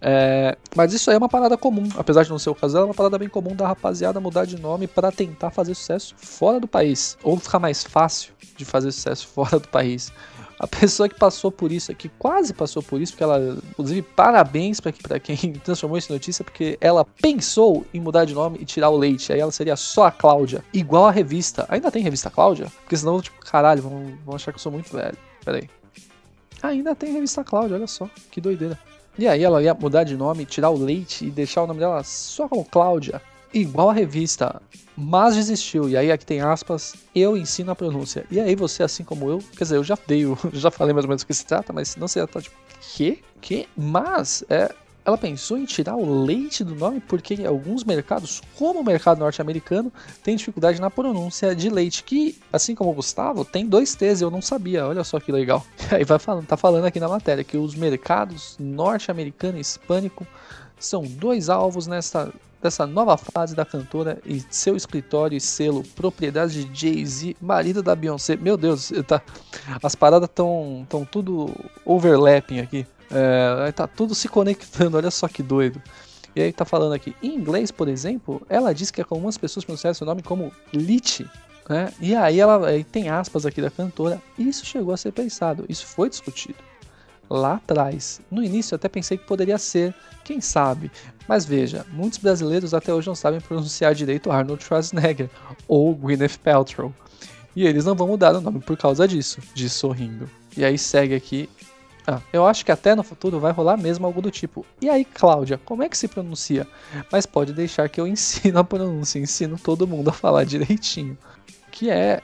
É... 0.00 0.56
Mas 0.75 0.93
isso 0.93 1.11
aí 1.11 1.16
é 1.16 1.19
uma 1.19 1.28
parada 1.28 1.56
comum. 1.56 1.88
Apesar 1.96 2.22
de 2.22 2.31
não 2.31 2.38
ser 2.38 2.50
o 2.50 2.55
caso 2.55 2.75
dela, 2.75 2.87
é 2.87 2.88
uma 2.88 2.94
parada 2.94 3.19
bem 3.19 3.28
comum 3.28 3.55
da 3.55 3.66
rapaziada 3.66 4.20
mudar 4.20 4.44
de 4.44 4.61
nome 4.61 4.87
para 4.87 5.11
tentar 5.11 5.50
fazer 5.50 5.75
sucesso 5.75 6.14
fora 6.16 6.61
do 6.61 6.69
país. 6.69 7.16
Ou 7.22 7.37
ficar 7.38 7.58
mais 7.58 7.82
fácil 7.82 8.32
de 8.56 8.64
fazer 8.64 8.93
sucesso 8.93 9.26
fora 9.34 9.58
do 9.58 9.69
país. 9.69 10.12
A 10.64 10.66
pessoa 10.66 11.06
que 11.11 11.14
passou 11.14 11.52
por 11.52 11.70
isso 11.70 11.93
aqui, 11.93 12.11
quase 12.19 12.55
passou 12.55 12.82
por 12.82 12.99
isso, 12.99 13.12
porque 13.12 13.22
ela, 13.22 13.58
inclusive, 13.69 14.00
parabéns 14.00 14.81
para 14.81 15.20
quem 15.20 15.52
transformou 15.62 15.99
em 15.99 16.02
notícia, 16.08 16.43
porque 16.43 16.78
ela 16.81 17.05
pensou 17.05 17.84
em 17.93 18.00
mudar 18.00 18.25
de 18.25 18.32
nome 18.32 18.56
e 18.58 18.64
tirar 18.64 18.88
o 18.88 18.96
leite. 18.96 19.31
Aí 19.31 19.40
ela 19.40 19.52
seria 19.52 19.76
só 19.76 20.05
a 20.05 20.11
Cláudia, 20.11 20.64
igual 20.72 21.05
a 21.05 21.11
revista. 21.11 21.66
Ainda 21.69 21.90
tem 21.90 22.02
revista 22.02 22.31
Cláudia? 22.31 22.72
Porque 22.81 22.96
senão, 22.96 23.20
tipo, 23.20 23.38
caralho, 23.44 23.82
vão, 23.82 24.16
vão 24.25 24.37
achar 24.37 24.52
que 24.52 24.56
eu 24.56 24.62
sou 24.62 24.72
muito 24.72 24.90
velho. 24.90 25.19
Pera 25.44 25.58
aí. 25.58 25.69
Ainda 26.62 26.94
tem 26.94 27.12
revista 27.12 27.44
Cláudia, 27.44 27.76
olha 27.76 27.87
só, 27.87 28.08
que 28.31 28.40
doideira. 28.40 28.78
E 29.19 29.28
aí 29.28 29.44
ela 29.44 29.62
ia 29.62 29.75
mudar 29.75 30.05
de 30.05 30.17
nome, 30.17 30.46
tirar 30.46 30.70
o 30.70 30.82
leite 30.82 31.26
e 31.26 31.31
deixar 31.31 31.64
o 31.64 31.67
nome 31.67 31.81
dela 31.81 32.02
só 32.02 32.49
como 32.49 32.64
Cláudia 32.64 33.20
igual 33.55 33.91
a 33.91 33.93
revista, 33.93 34.61
mas 34.97 35.37
desistiu. 35.37 35.89
E 35.89 35.97
aí 35.97 36.11
aqui 36.11 36.27
tem 36.27 36.41
aspas, 36.41 36.95
eu 37.15 37.37
ensino 37.37 37.71
a 37.71 37.77
pronúncia. 37.77 38.27
E 38.31 38.41
aí 38.41 38.55
você, 38.55 38.83
assim 38.83 39.05
como 39.05 39.29
eu, 39.29 39.39
quer 39.56 39.65
dizer, 39.65 39.77
eu 39.77 39.85
já 39.85 39.97
dei, 40.06 40.25
já 40.53 40.71
falei 40.71 40.93
mais 40.93 41.05
ou 41.05 41.09
menos 41.09 41.23
o 41.23 41.27
que 41.27 41.35
se 41.35 41.47
trata, 41.47 41.73
mas 41.73 41.97
não 41.97 42.09
sei, 42.09 42.27
tá 42.27 42.41
tipo, 42.41 42.56
que? 42.81 43.23
Que? 43.41 43.69
Mas, 43.77 44.44
é, 44.49 44.75
ela 45.05 45.19
pensou 45.19 45.58
em 45.58 45.65
tirar 45.65 45.96
o 45.96 46.25
leite 46.25 46.65
do 46.65 46.75
nome 46.75 46.99
porque 47.01 47.44
alguns 47.44 47.84
mercados, 47.84 48.41
como 48.56 48.81
o 48.81 48.84
mercado 48.84 49.19
norte-americano, 49.19 49.93
tem 50.23 50.34
dificuldade 50.34 50.81
na 50.81 50.91
pronúncia 50.91 51.55
de 51.55 51.69
leite, 51.69 52.03
que, 52.03 52.39
assim 52.53 52.75
como 52.75 52.91
o 52.91 52.94
Gustavo, 52.94 53.44
tem 53.44 53.67
dois 53.67 53.94
T's, 53.94 54.23
eu 54.23 54.31
não 54.31 54.41
sabia, 54.41 54.87
olha 54.87 55.05
só 55.05 55.20
que 55.20 55.31
legal. 55.31 55.65
Aí 55.93 56.05
vai 56.05 56.19
falando, 56.19 56.46
tá 56.46 56.56
falando 56.56 56.87
aqui 56.87 56.99
na 56.99 57.08
matéria 57.08 57.44
que 57.44 57.56
os 57.56 57.75
mercados 57.75 58.56
norte-americano 58.58 59.58
e 59.58 59.61
hispânico 59.61 60.27
são 60.78 61.02
dois 61.02 61.48
alvos 61.48 61.86
nesta 61.86 62.32
dessa 62.64 62.86
nova 62.86 63.19
fase 63.19 63.54
da 63.54 63.62
cantora 63.62 64.19
e 64.24 64.43
seu 64.48 64.74
escritório 64.74 65.36
e 65.36 65.40
selo, 65.40 65.84
propriedade 65.94 66.64
de 66.64 66.81
Jay-Z, 66.81 67.36
marido 67.38 67.82
da 67.82 67.94
Beyoncé. 67.94 68.36
Meu 68.36 68.56
Deus, 68.56 68.90
tá, 69.06 69.20
as 69.82 69.94
paradas 69.94 70.31
estão 70.31 70.86
tão 70.88 71.04
tudo 71.04 71.54
overlapping 71.84 72.60
aqui. 72.60 72.86
É, 73.10 73.70
tá 73.70 73.86
tudo 73.86 74.14
se 74.14 74.28
conectando, 74.28 74.96
olha 74.96 75.10
só 75.10 75.28
que 75.28 75.43
doido. 75.43 75.81
E 76.34 76.40
aí 76.40 76.52
tá 76.54 76.64
falando 76.64 76.94
aqui, 76.94 77.14
em 77.22 77.34
inglês, 77.34 77.70
por 77.70 77.86
exemplo, 77.86 78.40
ela 78.48 78.72
diz 78.72 78.90
que 78.90 79.02
algumas 79.02 79.36
pessoas 79.36 79.62
pronunciam 79.62 79.93
seu 79.93 80.06
nome 80.06 80.22
como 80.22 80.50
Lit, 80.72 81.31
né? 81.69 81.93
E 82.00 82.16
aí 82.16 82.40
ela 82.40 82.62
tem 82.90 83.10
aspas 83.10 83.44
aqui 83.44 83.60
da 83.60 83.70
cantora. 83.70 84.22
Isso 84.38 84.64
chegou 84.64 84.94
a 84.94 84.96
ser 84.96 85.12
pensado, 85.12 85.66
isso 85.69 85.84
foi 85.86 86.08
discutido 86.08 86.56
lá 87.28 87.54
atrás. 87.54 88.20
No 88.31 88.43
início 88.43 88.74
até 88.74 88.88
pensei 88.88 89.19
que 89.19 89.26
poderia 89.26 89.58
ser, 89.58 89.94
quem 90.24 90.40
sabe. 90.40 90.90
Mas 91.28 91.44
veja, 91.44 91.86
muitos 91.93 92.19
brasileiros 92.19 92.74
até 92.74 92.93
hoje 92.93 93.08
não 93.08 93.14
sabem 93.14 93.40
pronunciar 93.40 93.94
direito 93.94 94.31
Arnold 94.31 94.62
Schwarzenegger 94.62 95.31
ou 95.66 95.94
Gwyneth 95.94 96.38
Paltrow. 96.43 96.93
E 97.56 97.66
eles 97.66 97.84
não 97.84 97.94
vão 97.94 98.08
mudar 98.08 98.34
o 98.34 98.40
nome 98.40 98.60
por 98.60 98.76
causa 98.76 99.06
disso, 99.06 99.40
de 99.54 99.69
sorrindo. 99.69 100.28
E 100.56 100.64
aí 100.64 100.76
segue 100.76 101.14
aqui. 101.14 101.48
Ah, 102.06 102.20
eu 102.32 102.46
acho 102.46 102.64
que 102.64 102.72
até 102.72 102.94
no 102.94 103.02
futuro 103.02 103.40
vai 103.40 103.52
rolar 103.52 103.76
mesmo 103.76 104.04
algo 104.04 104.20
do 104.20 104.31
tipo. 104.31 104.66
E 104.81 104.90
aí, 104.90 105.04
Cláudia, 105.04 105.58
como 105.64 105.82
é 105.82 105.88
que 105.88 105.96
se 105.96 106.06
pronuncia? 106.06 106.66
Mas 107.10 107.24
pode 107.24 107.52
deixar 107.52 107.88
que 107.88 108.00
eu 108.00 108.06
ensino 108.08 108.58
a 108.58 108.64
pronúncia, 108.64 109.19
ensino 109.19 109.58
todo 109.58 109.86
mundo 109.86 110.10
a 110.10 110.12
falar 110.12 110.44
direitinho. 110.44 111.16
Que 111.70 111.90
é 111.90 112.20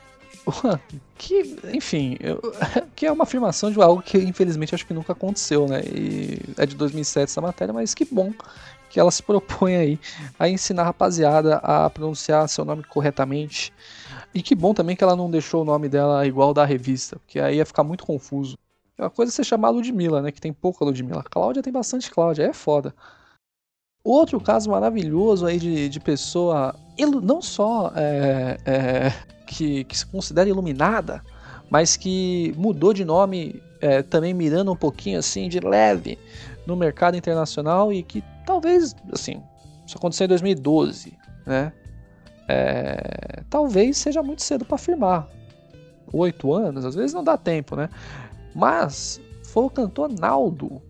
que, 1.17 1.57
enfim, 1.73 2.17
eu, 2.21 2.41
que 2.97 3.07
é 3.07 3.13
uma 3.13 3.25
afirmação 3.25 3.71
de 3.71 3.81
algo 3.81 4.03
que 4.03 4.19
infelizmente 4.19 4.75
acho 4.75 4.87
que 4.87 4.95
nunca 4.95 5.13
aconteceu, 5.13 5.67
né? 5.67 5.83
E 5.85 6.39
é 6.57 6.67
de 6.67 6.75
2007 6.77 7.25
essa 7.25 7.41
matéria, 7.41 7.73
mas 7.73 7.95
que 7.95 8.05
bom 8.05 8.33
que 8.89 8.99
ela 8.99 9.11
se 9.11 9.23
propõe 9.23 9.77
aí 9.77 10.01
a 10.39 10.49
ensinar 10.49 10.83
a 10.83 10.87
rapaziada 10.87 11.57
a 11.59 11.89
pronunciar 11.89 12.49
seu 12.49 12.65
nome 12.65 12.83
corretamente. 12.83 13.73
E 14.35 14.43
que 14.43 14.55
bom 14.55 14.75
também 14.75 14.97
que 14.97 15.05
ela 15.05 15.17
não 15.17 15.31
deixou 15.31 15.63
o 15.63 15.65
nome 15.65 15.89
dela 15.89 16.27
igual 16.27 16.53
da 16.53 16.65
revista, 16.65 17.17
porque 17.19 17.39
aí 17.39 17.57
ia 17.57 17.67
ficar 17.67 17.85
muito 17.85 18.05
confuso. 18.05 18.59
É 18.99 19.03
uma 19.03 19.11
coisa 19.11 19.31
é 19.31 19.35
você 19.35 19.45
chamar 19.45 19.71
Ludmilla, 19.71 20.21
né? 20.21 20.31
Que 20.31 20.41
tem 20.41 20.53
pouca 20.53 20.85
Ludmilla. 20.85 21.23
Cláudia 21.23 21.63
tem 21.63 21.73
bastante 21.73 22.11
Cláudia, 22.11 22.45
é 22.45 22.53
foda. 22.53 22.95
Outro 24.03 24.41
caso 24.41 24.71
maravilhoso 24.71 25.47
aí 25.47 25.59
de, 25.59 25.89
de 25.89 26.01
pessoa, 26.01 26.75
não 27.23 27.41
só 27.43 27.93
é, 27.95 28.59
é, 28.65 29.13
que, 29.51 29.83
que, 29.85 29.99
se 29.99 30.07
considera 30.07 30.49
iluminada, 30.49 31.23
mas 31.69 31.97
que 31.97 32.55
mudou 32.57 32.95
de 32.95 33.05
nome 33.05 33.61
é, 33.81 34.01
também 34.01 34.33
mirando 34.33 34.71
um 34.71 34.77
pouquinho 34.77 35.19
assim 35.19 35.49
de 35.49 35.59
leve 35.59 36.17
no 36.65 36.77
mercado 36.77 37.17
internacional 37.17 37.93
e 37.93 38.03
que 38.05 38.23
talvez, 38.47 38.95
assim, 39.13 39.43
isso 39.85 39.99
aconteceu 39.99 40.27
em 40.27 40.29
2012, 40.29 41.19
né? 41.45 41.73
É, 42.47 43.43
talvez 43.51 43.97
seja 43.97 44.23
muito 44.23 44.43
cedo 44.43 44.65
para 44.65 44.77
afirmar. 44.77 45.29
Oito 46.13 46.53
anos, 46.53 46.85
às 46.85 46.95
vezes 46.95 47.13
não 47.13 47.25
dá 47.25 47.37
tempo, 47.37 47.75
né? 47.75 47.89
Mas 48.55 49.21
foi 49.43 49.65
o 49.65 49.71
cantor 49.71 50.11
Naldo. 50.13 50.81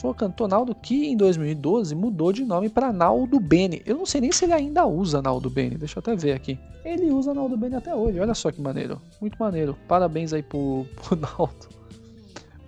Foi 0.00 0.10
o 0.10 0.14
cantor 0.14 0.48
Naldo 0.48 0.74
que 0.74 1.06
em 1.06 1.16
2012 1.16 1.94
mudou 1.94 2.32
de 2.32 2.44
nome 2.44 2.68
para 2.68 2.92
Naldo 2.92 3.38
Bene. 3.38 3.82
Eu 3.86 3.96
não 3.96 4.06
sei 4.06 4.20
nem 4.20 4.32
se 4.32 4.44
ele 4.44 4.52
ainda 4.52 4.86
usa 4.86 5.22
Naldo 5.22 5.48
Bene, 5.48 5.76
deixa 5.76 5.98
eu 5.98 6.00
até 6.00 6.16
ver 6.16 6.32
aqui. 6.32 6.58
Ele 6.84 7.10
usa 7.10 7.32
Naldo 7.32 7.56
Bene 7.56 7.76
até 7.76 7.94
hoje, 7.94 8.18
olha 8.18 8.34
só 8.34 8.50
que 8.50 8.60
maneiro. 8.60 9.00
Muito 9.20 9.36
maneiro. 9.38 9.76
Parabéns 9.88 10.32
aí 10.32 10.42
pro, 10.42 10.86
pro 10.96 11.16
Naldo 11.16 11.74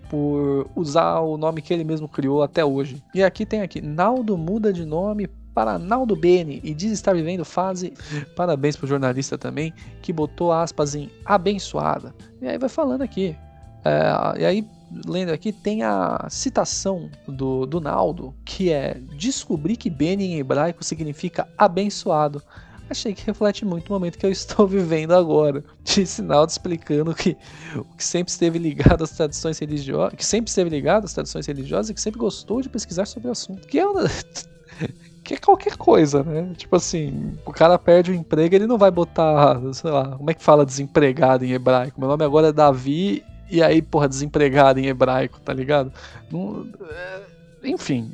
por 0.09 0.71
usar 0.77 1.21
o 1.21 1.37
nome 1.37 1.61
que 1.61 1.75
ele 1.75 1.85
mesmo 1.85 2.09
criou 2.09 2.43
até 2.43 2.65
hoje. 2.65 3.03
E 3.15 3.23
aqui 3.23 3.45
tem 3.45 3.61
aqui, 3.61 3.81
Naldo 3.81 4.39
muda 4.39 4.73
de 4.73 4.85
nome 4.85 5.29
para 5.55 5.79
Naldo 5.79 6.15
Bene 6.15 6.61
e 6.63 6.75
diz 6.75 6.93
estar 6.93 7.15
vivendo 7.15 7.45
fase. 7.45 7.93
Parabéns 8.37 8.77
pro 8.77 8.87
jornalista 8.87 9.39
também, 9.39 9.73
que 10.03 10.13
botou 10.13 10.53
aspas 10.53 10.95
em 10.95 11.11
abençoada. 11.25 12.15
E 12.41 12.47
aí 12.47 12.59
vai 12.59 12.69
falando 12.69 13.03
aqui. 13.03 13.37
É, 13.85 14.41
e 14.41 14.45
aí, 14.45 14.69
lendo 15.07 15.31
aqui, 15.31 15.53
tem 15.53 15.83
a 15.83 16.27
citação 16.31 17.11
do, 17.27 17.67
do 17.67 17.81
Naldo, 17.81 18.35
que 18.45 18.73
é: 18.73 19.01
Descobri 19.17 19.77
que 19.77 19.91
Bene 19.91 20.25
em 20.25 20.39
hebraico 20.39 20.85
significa 20.85 21.49
abençoado 21.57 22.43
achei 22.89 23.15
que 23.15 23.27
reflete 23.27 23.65
muito 23.65 23.89
o 23.89 23.93
momento 23.93 24.19
que 24.19 24.27
eu 24.27 24.31
estou 24.31 24.67
vivendo 24.69 25.13
agora. 25.13 25.65
Disse 25.85 26.23
Naldo 26.23 26.51
explicando 26.51 27.15
que 27.15 27.37
que 27.97 28.05
sempre 28.05 28.31
esteve 28.31 28.59
ligado 28.59 29.05
às 29.05 29.11
tradições 29.11 29.59
religiosas, 29.59 30.15
que 30.15 30.25
sempre 30.25 30.49
esteve 30.49 30.71
ligado 30.71 31.05
às 31.05 31.13
tradições 31.13 31.47
religiosas 31.47 31.91
e 31.91 31.95
que 31.95 32.01
sempre 32.01 32.19
gostou 32.19 32.63
de 32.63 32.69
pesquisar 32.69 33.07
sobre 33.07 33.29
o 33.29 33.33
assunto. 33.33 33.67
Que 33.67 33.79
é 33.79 33.87
uma... 33.87 34.05
que 35.23 35.35
é 35.35 35.37
qualquer 35.37 35.77
coisa, 35.77 36.23
né? 36.23 36.53
Tipo 36.57 36.77
assim, 36.77 37.37
o 37.45 37.53
cara 37.53 37.79
perde 37.79 38.13
o 38.13 38.15
emprego, 38.15 38.55
ele 38.55 38.67
não 38.67 38.79
vai 38.79 38.91
botar, 38.91 39.61
sei 39.73 39.91
lá, 39.91 40.17
como 40.17 40.31
é 40.31 40.35
que 40.35 40.43
fala 40.43 40.65
desempregado 40.65 41.45
em 41.45 41.53
hebraico? 41.53 41.99
Meu 41.99 42.09
nome 42.09 42.25
agora 42.25 42.49
é 42.49 42.53
Davi 42.53 43.25
e 43.51 43.63
aí, 43.63 43.81
porra, 43.83 44.09
desempregado 44.09 44.81
em 44.81 44.87
hebraico, 44.87 45.41
tá 45.41 45.53
ligado? 45.53 45.93
Não, 46.31 46.67
é, 46.91 47.23
enfim, 47.65 48.13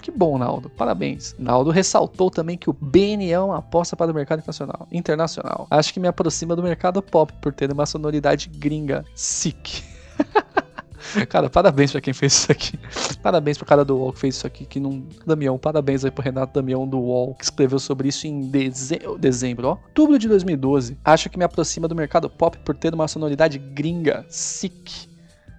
que 0.00 0.10
bom, 0.10 0.38
Naldo. 0.38 0.70
Parabéns. 0.70 1.34
Naldo 1.38 1.70
ressaltou 1.70 2.30
também 2.30 2.56
que 2.56 2.70
o 2.70 2.72
BN 2.72 3.30
é 3.30 3.40
uma 3.40 3.58
aposta 3.58 3.96
para 3.96 4.10
o 4.10 4.14
mercado 4.14 4.38
internacional. 4.38 4.88
internacional. 4.92 5.66
Acho 5.70 5.92
que 5.92 6.00
me 6.00 6.08
aproxima 6.08 6.54
do 6.54 6.62
mercado 6.62 7.02
pop 7.02 7.32
por 7.40 7.52
ter 7.52 7.70
uma 7.72 7.86
sonoridade 7.86 8.48
gringa. 8.48 9.04
Sick. 9.14 9.82
cara, 11.28 11.50
parabéns 11.50 11.92
pra 11.92 12.00
quem 12.00 12.14
fez 12.14 12.32
isso 12.32 12.52
aqui. 12.52 12.78
Parabéns 13.22 13.58
pro 13.58 13.66
cara 13.66 13.84
do 13.84 13.96
UOL 13.96 14.12
que 14.12 14.20
fez 14.20 14.36
isso 14.36 14.46
aqui. 14.46 14.64
Que 14.64 14.80
não. 14.80 15.02
Damião, 15.26 15.58
parabéns 15.58 16.04
aí 16.04 16.10
pro 16.10 16.22
Renato 16.22 16.54
Damião 16.54 16.86
do 16.86 16.98
UOL, 16.98 17.34
que 17.34 17.44
escreveu 17.44 17.78
sobre 17.78 18.08
isso 18.08 18.26
em 18.26 18.40
deze... 18.42 18.98
dezembro, 19.18 19.68
ó. 19.68 19.70
Outubro 19.72 20.18
de 20.18 20.28
2012. 20.28 20.98
Acho 21.04 21.28
que 21.28 21.38
me 21.38 21.44
aproxima 21.44 21.86
do 21.86 21.94
mercado 21.94 22.30
pop 22.30 22.58
por 22.58 22.74
ter 22.74 22.94
uma 22.94 23.08
sonoridade 23.08 23.58
gringa. 23.58 24.24
Sick. 24.28 25.08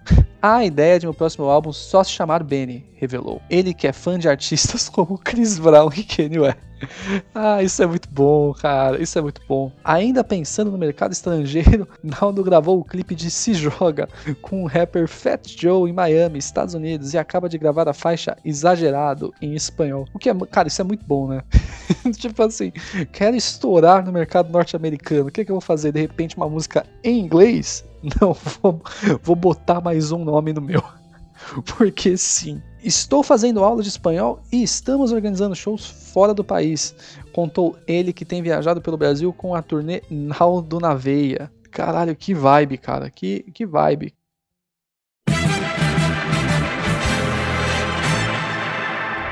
A 0.41 0.65
ideia 0.65 1.00
de 1.00 1.06
meu 1.06 1.13
próximo 1.13 1.46
álbum 1.46 1.72
só 1.72 2.03
se 2.03 2.12
chamar 2.12 2.44
Benny, 2.44 2.86
revelou. 2.96 3.41
Ele 3.50 3.74
que 3.74 3.88
é 3.88 3.94
fã 3.94 4.18
de 4.18 4.27
artistas 4.27 4.88
como 4.89 5.18
Chris 5.18 5.60
Brown 5.60 5.89
e 5.96 6.03
Kanye 6.03 6.39
West. 6.39 6.71
Ah, 7.34 7.64
isso 7.64 7.82
é 7.82 7.88
muito 7.88 8.10
bom, 8.10 8.54
cara. 8.54 9.02
Isso 9.02 9.18
é 9.18 9.22
muito 9.22 9.42
bom. 9.48 9.72
Ainda 9.84 10.24
pensando 10.24 10.72
no 10.72 10.78
mercado 10.78 11.12
estrangeiro, 11.12 11.88
Naldo 12.04 12.44
gravou 12.44 12.80
o 12.80 12.84
clipe 12.84 13.16
de 13.16 13.32
Se 13.32 13.54
Joga 13.54 14.08
com 14.42 14.64
o 14.64 14.68
rapper 14.68 15.08
Fat 15.08 15.48
Joe 15.48 15.90
em 15.90 15.94
Miami, 15.94 16.40
Estados 16.40 16.74
Unidos, 16.74 17.14
e 17.14 17.18
acaba 17.18 17.48
de 17.48 17.58
gravar 17.58 17.88
a 17.88 17.94
faixa 17.94 18.38
Exagerado 18.44 19.34
em 19.42 19.56
espanhol. 19.56 20.06
O 20.14 20.20
que 20.20 20.30
é, 20.30 20.34
cara, 20.52 20.68
isso 20.68 20.82
é 20.82 20.84
muito 20.84 21.06
bom, 21.06 21.28
né? 21.28 21.42
tipo 22.18 22.44
assim, 22.44 22.72
quero 23.12 23.36
estourar 23.36 24.04
no 24.06 24.12
mercado 24.12 24.52
norte-americano. 24.52 25.30
O 25.30 25.32
que, 25.32 25.42
é 25.42 25.46
que 25.46 25.52
eu 25.52 25.56
vou 25.56 25.62
fazer? 25.62 25.92
De 25.92 26.02
repente, 26.02 26.36
uma 26.38 26.50
música 26.50 26.86
em 27.04 27.20
inglês? 27.20 27.86
Não, 28.20 28.34
vou, 28.34 28.82
vou 29.22 29.36
botar 29.36 29.80
mais 29.80 30.12
um 30.12 30.24
nome 30.24 30.54
no 30.54 30.62
meu. 30.62 30.84
Porque 31.78 32.18
sim. 32.18 32.62
Estou 32.84 33.22
fazendo 33.22 33.64
aula 33.64 33.84
de 33.84 33.90
espanhol 33.90 34.42
e 34.52 34.64
estamos 34.64 35.12
organizando 35.12 35.56
shows 35.56 35.86
fora 35.86 36.34
do 36.34 36.44
país. 36.44 36.96
Contou 37.32 37.78
ele 37.86 38.12
que 38.12 38.26
tem 38.26 38.42
viajado 38.42 38.82
pelo 38.82 38.98
Brasil 38.98 39.32
com 39.32 39.54
a 39.54 39.62
turnê 39.62 40.02
Naldo 40.10 40.80
na 40.80 40.96
Veia. 40.96 41.52
Caralho, 41.70 42.16
que 42.16 42.34
vibe, 42.34 42.80
cara. 42.80 43.12
Que, 43.12 43.44
que 43.54 43.68
vibe. 43.68 44.14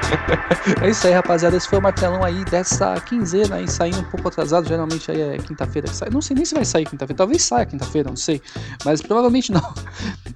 é 0.81 0.89
isso 0.89 1.07
aí, 1.07 1.13
rapaziada. 1.13 1.55
Esse 1.55 1.67
foi 1.67 1.79
o 1.79 1.81
martelão 1.81 2.23
aí 2.23 2.43
dessa 2.45 2.99
quinzena 3.01 3.57
aí, 3.57 3.67
saindo 3.67 3.99
um 3.99 4.03
pouco 4.03 4.27
atrasado. 4.27 4.67
Geralmente 4.67 5.11
aí 5.11 5.21
é 5.21 5.37
quinta-feira 5.37 5.87
que 5.87 5.95
sai. 5.95 6.09
Não 6.09 6.21
sei 6.21 6.35
nem 6.35 6.45
se 6.45 6.55
vai 6.55 6.65
sair 6.65 6.85
quinta-feira. 6.85 7.17
Talvez 7.17 7.43
saia 7.43 7.65
quinta-feira, 7.65 8.09
não 8.09 8.15
sei. 8.15 8.41
Mas 8.85 9.01
provavelmente 9.01 9.51
não. 9.51 9.61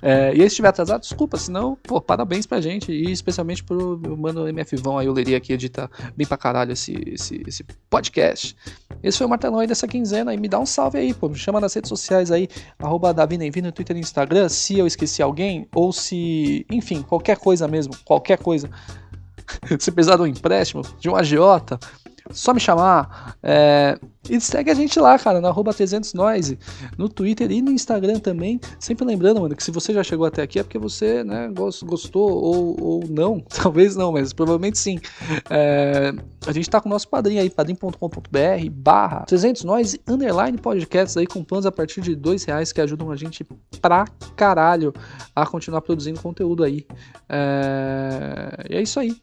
É, 0.05 0.33
e 0.33 0.39
se 0.39 0.47
estiver 0.47 0.67
atrasado, 0.67 0.99
desculpa. 0.99 1.37
Senão, 1.37 1.77
pô, 1.81 2.01
parabéns 2.01 2.45
pra 2.45 2.59
gente. 2.59 2.91
E 2.91 3.09
especialmente 3.09 3.63
pro 3.63 3.97
meu 3.97 4.17
mano 4.17 4.45
MF 4.49 4.75
Vão 4.75 4.97
aí, 4.97 5.07
o 5.07 5.13
Leria 5.13 5.39
que 5.39 5.53
edita 5.53 5.89
bem 6.17 6.27
pra 6.27 6.35
caralho 6.35 6.73
esse, 6.73 6.91
esse, 7.07 7.41
esse 7.47 7.63
podcast. 7.89 8.53
Esse 9.01 9.17
foi 9.17 9.25
o 9.25 9.29
martelão 9.29 9.59
aí 9.59 9.67
dessa 9.67 9.87
quinzena. 9.87 10.33
E 10.33 10.37
me 10.37 10.49
dá 10.49 10.59
um 10.59 10.65
salve 10.65 10.97
aí, 10.97 11.13
pô. 11.13 11.29
Me 11.29 11.35
chama 11.35 11.61
nas 11.61 11.73
redes 11.73 11.87
sociais 11.87 12.31
aí, 12.31 12.49
arroba 12.79 13.13
Davi 13.13 13.37
no 13.37 13.71
Twitter 13.71 13.95
e 13.95 13.99
no 13.99 14.03
Instagram. 14.03 14.49
Se 14.49 14.77
eu 14.77 14.85
esqueci 14.85 15.21
alguém, 15.21 15.69
ou 15.73 15.93
se. 15.93 16.65
Enfim, 16.69 17.01
qualquer 17.01 17.37
coisa 17.37 17.65
mesmo. 17.65 17.93
Qualquer 18.03 18.37
coisa. 18.39 18.69
se 19.79 19.91
precisar 19.91 20.17
de 20.17 20.23
um 20.23 20.27
empréstimo, 20.27 20.81
de 20.99 21.09
um 21.09 21.15
agiota, 21.15 21.79
só 22.31 22.53
me 22.53 22.59
chamar. 22.59 23.35
É, 23.43 23.97
e 24.29 24.39
segue 24.39 24.71
a 24.71 24.73
gente 24.73 24.99
lá, 24.99 25.19
cara, 25.19 25.41
na 25.41 25.49
arroba 25.49 25.73
300noise, 25.73 26.57
no 26.97 27.09
Twitter 27.09 27.51
e 27.51 27.61
no 27.61 27.71
Instagram 27.71 28.19
também. 28.19 28.59
Sempre 28.79 29.05
lembrando, 29.05 29.41
mano, 29.41 29.55
que 29.55 29.63
se 29.63 29.71
você 29.71 29.93
já 29.93 30.03
chegou 30.03 30.25
até 30.25 30.41
aqui 30.41 30.59
é 30.59 30.63
porque 30.63 30.77
você, 30.77 31.23
né, 31.23 31.51
gostou 31.53 32.31
ou, 32.31 32.81
ou 32.81 33.03
não. 33.09 33.41
Talvez 33.61 33.95
não, 33.95 34.13
mas 34.13 34.31
provavelmente 34.31 34.77
sim. 34.77 34.99
É, 35.49 36.13
a 36.47 36.51
gente 36.53 36.69
tá 36.69 36.79
com 36.79 36.87
o 36.87 36.91
nosso 36.91 37.07
padrinho 37.09 37.41
aí, 37.41 37.49
padrim.com.br 37.49 38.69
barra 38.71 39.25
300noise, 39.25 39.99
underline 40.07 40.57
podcasts 40.57 41.17
aí 41.17 41.27
com 41.27 41.43
planos 41.43 41.65
a 41.65 41.71
partir 41.71 42.01
de 42.01 42.15
dois 42.15 42.43
reais 42.45 42.71
que 42.71 42.79
ajudam 42.79 43.11
a 43.11 43.15
gente 43.15 43.45
pra 43.81 44.05
caralho 44.35 44.93
a 45.35 45.45
continuar 45.45 45.81
produzindo 45.81 46.21
conteúdo 46.21 46.63
aí. 46.63 46.85
É, 47.27 48.67
e 48.69 48.75
é 48.77 48.81
isso 48.81 48.99
aí. 48.99 49.21